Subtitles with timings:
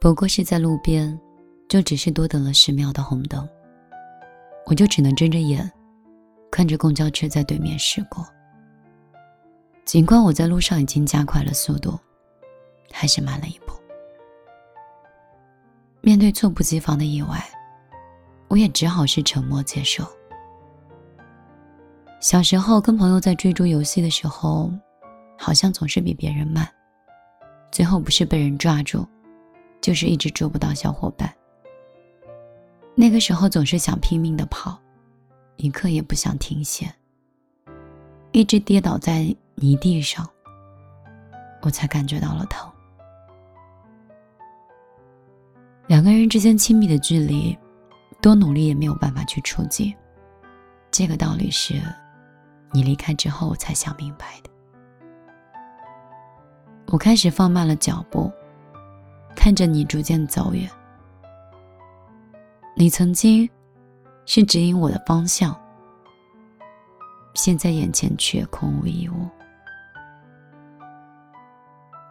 [0.00, 1.18] 不过是在路边，
[1.68, 3.46] 就只是多等了十秒的红灯，
[4.66, 5.70] 我就只能睁着眼，
[6.50, 8.24] 看着公交车在对面驶过。
[9.84, 11.98] 尽管我在路上已经加快了速度，
[12.92, 13.72] 还是慢了一步。
[16.00, 17.42] 面对猝不及防的意外，
[18.46, 20.04] 我也只好是沉默接受。
[22.20, 24.70] 小时候跟朋友在追逐游戏的时候，
[25.36, 26.68] 好像总是比别人慢，
[27.72, 29.06] 最后不是被人抓住，
[29.80, 31.32] 就是一直捉不到小伙伴。
[32.94, 34.78] 那个时候总是想拼命的跑，
[35.56, 36.92] 一刻也不想停歇，
[38.32, 40.28] 一直跌倒在泥地上，
[41.62, 42.70] 我才感觉到了疼。
[45.86, 47.56] 两个人之间亲密的距离，
[48.20, 49.94] 多努力也没有办法去触及。
[50.90, 51.80] 这个道理是。
[52.70, 54.50] 你离开之后，我才想明白的。
[56.88, 58.30] 我开始放慢了脚步，
[59.38, 60.68] 看着你逐渐走远。
[62.74, 63.48] 你曾经
[64.26, 65.56] 是指引我的方向，
[67.34, 69.28] 现在眼前却空无一物。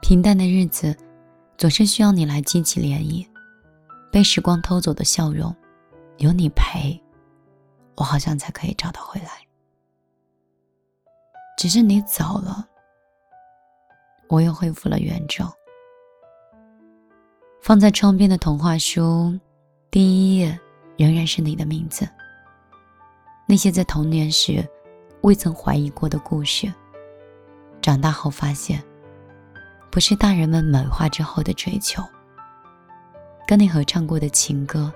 [0.02, 0.96] 平淡的日子，
[1.58, 3.28] 总是需要你来激起涟漪。
[4.10, 5.54] 被时光偷走的笑容，
[6.20, 6.98] 有你陪，
[7.98, 9.32] 我好像才可以找到回来。
[11.58, 12.66] 只是你走了，
[14.30, 15.52] 我又恢复了原状。
[17.68, 19.38] 放在窗边的童话书，
[19.92, 20.58] 第一页
[20.96, 22.08] 仍然是你的名字。
[23.46, 24.66] 那些在童年时
[25.20, 26.74] 未曾怀疑过的故事，
[27.82, 28.82] 长大后发现，
[29.92, 32.02] 不是大人们美化之后的追求。
[33.46, 34.90] 跟你合唱过的情歌，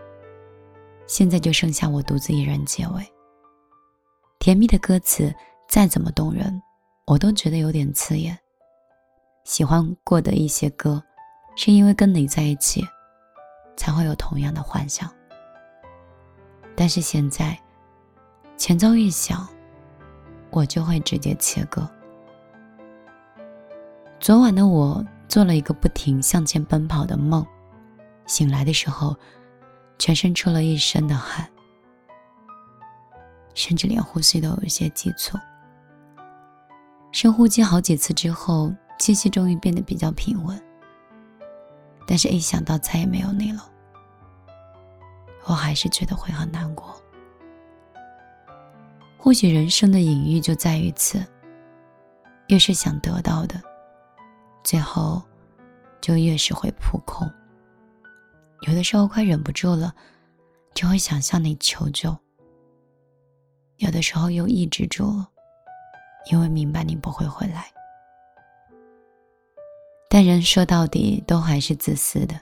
[1.07, 3.05] 现在就剩下我独自一人结尾。
[4.39, 5.29] 甜蜜的歌词。
[5.67, 6.61] 再怎么动人，
[7.05, 8.37] 我都觉得有点刺眼。
[9.45, 11.01] 喜欢过的一些歌，
[11.55, 12.87] 是因为跟你在一起，
[13.77, 15.11] 才会有同样的幻想。
[16.75, 17.59] 但是现在，
[18.57, 19.47] 前奏一响，
[20.49, 21.87] 我就会直接切歌。
[24.19, 27.45] 昨晚的我做了一个不停向前奔跑的梦，
[28.25, 29.15] 醒来的时候，
[29.99, 31.47] 全身出了一身的汗，
[33.53, 35.37] 甚至连呼吸都有一些急促。
[37.11, 40.59] 深呼吸好几次之后，气息终于变得比较平稳。
[42.11, 43.71] 但是，一想到再也没有你了，
[45.45, 47.01] 我还是觉得会很难过。
[49.17, 51.25] 或许人生的隐喻就在于此：
[52.47, 53.61] 越是想得到的，
[54.61, 55.21] 最后
[56.01, 57.25] 就越是会扑空。
[58.67, 59.95] 有的时候快忍不住了，
[60.73, 62.13] 就会想向你求救；
[63.77, 65.29] 有的时候又抑制住了。
[66.29, 67.71] 因为明白你不会回来，
[70.13, 72.35] 但人说到底都还是自私的。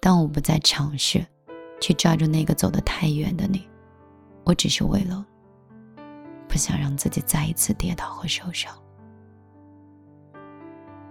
[0.00, 1.22] 当我不再尝试
[1.78, 3.68] 去抓住那个走得太远的你，
[4.44, 5.22] 我只是为了
[6.48, 8.74] 不想让自己再一次跌倒和受伤。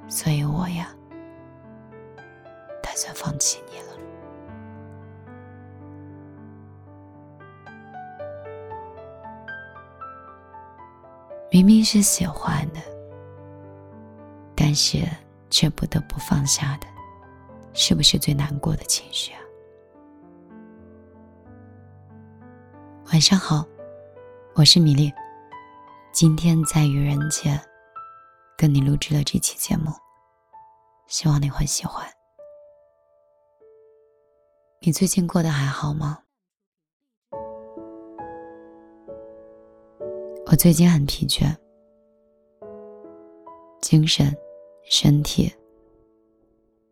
[0.08, 0.90] 所以我呀，
[2.82, 3.86] 打算放弃你了。
[11.52, 12.82] 明明是喜欢的，
[14.56, 15.08] 但是
[15.56, 16.88] 却不得不放下的，
[17.74, 19.40] 是不是最难过的情绪啊？
[23.14, 23.66] 晚上好，
[24.56, 25.10] 我是米粒，
[26.12, 27.58] 今天在愚人节
[28.58, 29.94] 跟你录制了这期节目，
[31.08, 32.06] 希望你会喜欢。
[34.82, 36.20] 你最近过得还好吗？
[40.48, 41.56] 我最近很疲倦，
[43.80, 44.36] 精神、
[44.86, 45.52] 身体，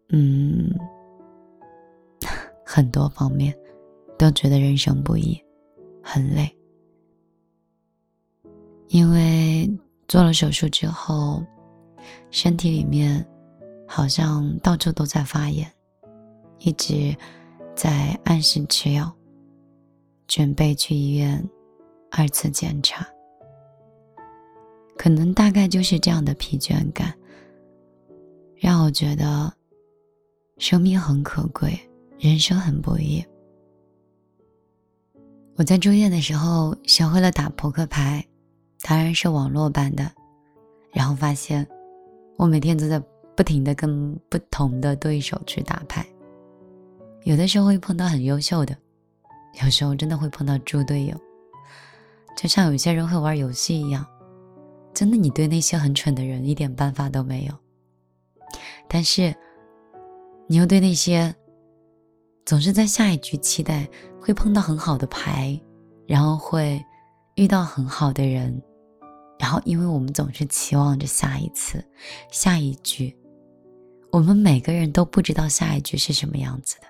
[0.10, 0.74] 嗯，
[2.66, 3.56] 很多方面
[4.18, 5.40] 都觉得人生不易，
[6.02, 6.54] 很累。
[8.90, 9.72] 因为
[10.08, 11.44] 做了手术之后，
[12.30, 13.26] 身体里面
[13.88, 15.72] 好像到处都在发炎，
[16.60, 17.16] 一直
[17.76, 19.12] 在按时吃药，
[20.28, 21.44] 准备去医院
[22.12, 23.08] 二次检查。
[24.96, 27.18] 可能大概就是这样的疲倦感，
[28.64, 29.52] 让我觉得
[30.58, 31.78] 生命很可贵，
[32.18, 33.22] 人生很不易。
[35.58, 38.26] 我在住院的时候学会了打扑克牌，
[38.82, 40.10] 当然是网络版的，
[40.94, 41.68] 然后发现
[42.38, 42.98] 我每天都在
[43.36, 46.08] 不停的跟不同的对手去打牌，
[47.24, 48.74] 有的时候会碰到很优秀的，
[49.62, 51.20] 有时候真的会碰到猪队友，
[52.38, 54.08] 就像有些人会玩游戏一样。
[54.94, 57.54] 真的，你对那些很蠢的人一点办法都没有，
[58.94, 59.34] 但是，
[60.46, 61.34] 你又对那些
[62.46, 63.90] 总是在下一局期待
[64.22, 65.60] 会碰到很好的牌，
[66.06, 66.80] 然后会
[67.34, 68.62] 遇到很好的人，
[69.40, 71.84] 然后因为我们总是期望着下一次、
[72.30, 73.18] 下一局，
[74.12, 76.86] 我们每个人都不知道下一局是什么样子的，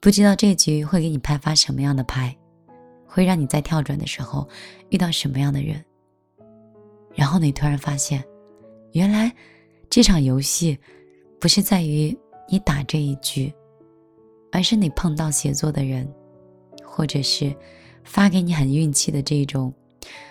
[0.00, 2.36] 不知道这局会给你派发什么样的牌，
[3.06, 4.46] 会让你在跳转的时候
[4.90, 5.82] 遇到什么样的人，
[7.14, 8.22] 然后你突然发现，
[8.92, 9.34] 原来
[9.90, 10.78] 这场游戏
[11.38, 12.16] 不是在于
[12.48, 13.52] 你打这一局。
[14.52, 16.12] 而是你碰到写作的人，
[16.84, 17.54] 或者是
[18.02, 19.72] 发给你很运气的这种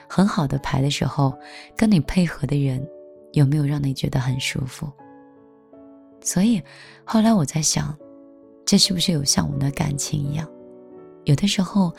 [0.09, 1.33] 很好的牌的时候，
[1.73, 2.85] 跟你配合的人
[3.31, 4.91] 有没有让你觉得很舒服？
[6.19, 6.61] 所以
[7.05, 7.97] 后来我在想，
[8.65, 10.45] 这是不是有像我们的感情一样？
[11.23, 11.89] 有的时候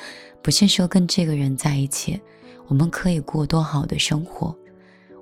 [0.43, 2.21] 不是说跟这个人在一起，
[2.67, 4.55] 我们可以过多好的生活，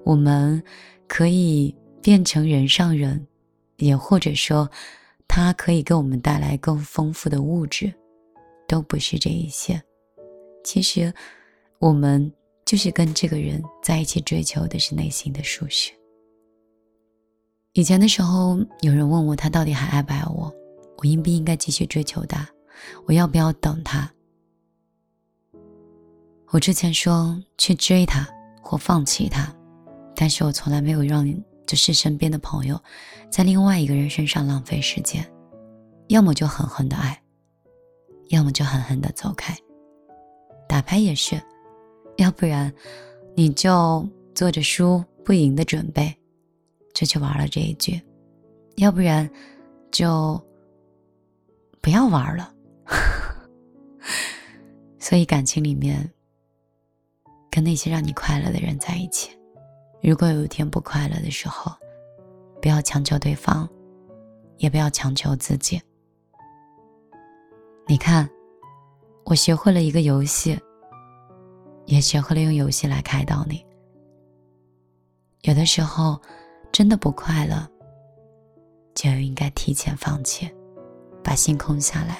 [0.05, 0.61] 我们
[1.07, 1.73] 可以
[2.09, 3.27] 变成人上人，
[3.77, 4.67] 也或者说。
[5.31, 7.93] 它可以给我们带来更丰富的物质，
[8.67, 9.81] 都不是这一些。
[10.65, 11.13] 其实，
[11.79, 12.33] 我们
[12.65, 15.93] 就是跟这个人在一起，追求的是内心的舒适。
[17.75, 20.51] 以前的时候，有人问我他到底还爱不爱我，
[20.97, 22.49] 我应不应该继续追求他，
[23.05, 24.11] 我要不要等他？
[26.53, 28.27] 我之前说去追他
[28.63, 29.55] 或放弃他，
[30.17, 31.39] 但是我从来没有让你
[31.69, 32.83] 就是身边的朋友，
[33.31, 35.25] 在另外一个人身上浪费时间，
[36.09, 37.23] 要么就狠狠的爱，
[38.31, 39.55] 要么就狠狠的走开。
[40.67, 41.41] 打牌也是，
[42.17, 42.73] 要不然
[43.37, 46.13] 你就做着输不赢的准备，
[46.95, 48.01] 就去玩了这一局；
[48.77, 49.29] 要不然
[49.93, 50.43] 就
[51.83, 52.51] 不要玩了。
[54.99, 56.11] 所以感情里面，
[57.51, 59.38] 跟那些让你快乐的人在一起。
[60.01, 61.73] 如果有一天不快乐的时候，
[62.63, 63.69] 不要强求对方，
[64.57, 65.81] 也不要强求自己。
[67.87, 68.29] 你看，
[69.25, 70.59] 我学会了一个游戏，
[71.87, 73.65] 也学会了用游戏来开导你。
[75.43, 76.21] 有的时候，
[76.71, 77.69] 真的不快乐，
[78.95, 80.49] 就应该提前放弃，
[81.25, 82.19] 把心空下来，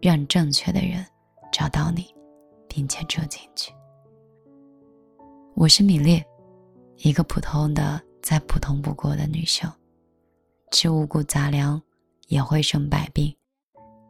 [0.00, 1.04] 让正确的人
[1.52, 2.14] 找到你，
[2.68, 3.72] 并且住进去。
[5.54, 6.22] 我是米粒。
[6.98, 9.70] 一个普通的、再普通不过的女生，
[10.72, 11.80] 吃五谷杂粮
[12.26, 13.32] 也会生百病，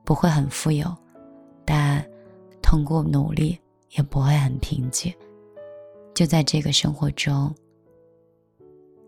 [0.07, 0.97] 不会很富有，
[1.67, 2.03] 但
[2.63, 5.15] 通过努力也不会很贫瘠。
[6.15, 7.55] 就在这个生活中，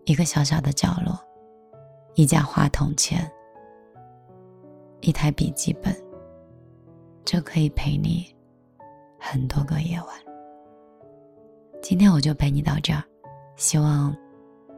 [0.05, 1.19] 一个小小的角落，
[2.13, 3.29] 一架话筒前，
[5.01, 5.91] 一台笔记本，
[7.25, 8.27] 就可以陪你
[9.19, 10.09] 很多个夜晚。
[11.81, 13.03] 今天我就陪你到这儿。
[13.55, 14.15] 希望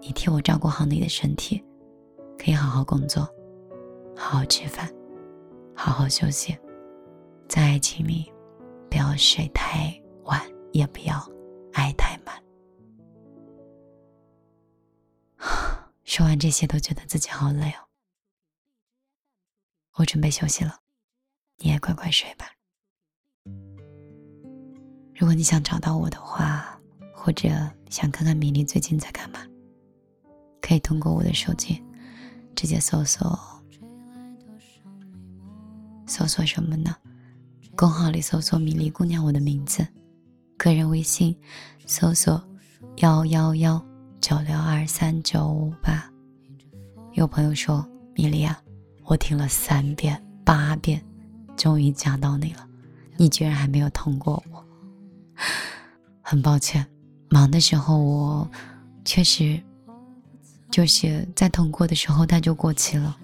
[0.01, 1.63] 你替我照顾好你的身体，
[2.37, 3.23] 可以好好工作，
[4.15, 4.91] 好好吃饭，
[5.75, 6.57] 好好休息。
[7.47, 8.31] 在爱情里，
[8.89, 9.93] 不要睡太
[10.23, 10.41] 晚，
[10.71, 11.17] 也不要
[11.71, 12.43] 爱太满。
[16.03, 17.87] 说完这些，都觉得自己好累哦。
[19.97, 20.79] 我准备休息了，
[21.57, 22.47] 你也乖乖睡吧。
[25.15, 26.81] 如果你想找到我的话，
[27.25, 27.47] 或者
[27.89, 29.39] 想看看米粒最近在干嘛，
[30.61, 31.81] 可以通过我的手机
[32.53, 33.39] 直接搜索，
[36.05, 36.93] 搜索什么呢？
[37.77, 39.87] 公号里搜索“米粒姑娘”我的名字，
[40.57, 41.33] 个人微信
[41.85, 42.43] 搜索
[42.97, 43.81] 幺幺幺
[44.19, 46.11] 九六二三九五八。
[47.13, 48.61] 有朋友说：“米粒啊，
[49.05, 51.01] 我听了三遍八遍，
[51.55, 52.67] 终于加到你了，
[53.15, 54.65] 你居然还没有通过我，
[56.21, 56.85] 很抱歉。”
[57.33, 58.47] 忙的时候，我
[59.03, 59.59] 确实
[60.69, 63.17] 就是在通过的时候，它就过期了。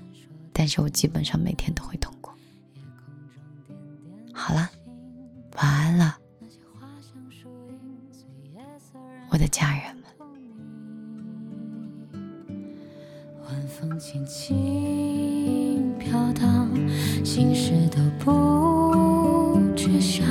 [0.51, 2.33] 但是我基本上每天都会通过。
[4.33, 4.67] 好了，
[5.57, 6.17] 晚安了，
[9.29, 10.03] 我的家人们。
[13.45, 16.67] 晚风轻轻飘荡，
[17.23, 20.23] 心事都不觉晓。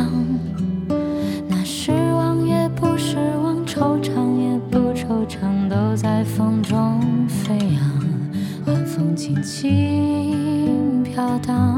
[11.39, 11.78] 轻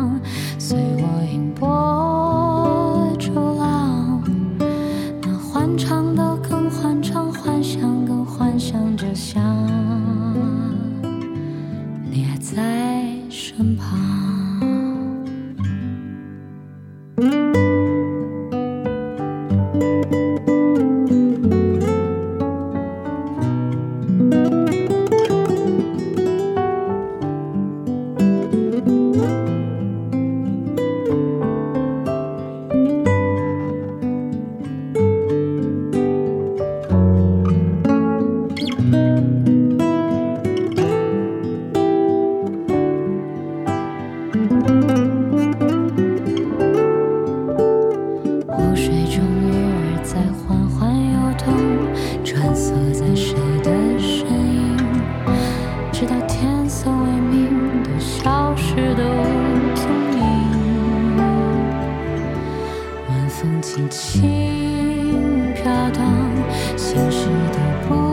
[63.40, 66.30] 风轻轻飘荡
[66.76, 68.09] 心事都不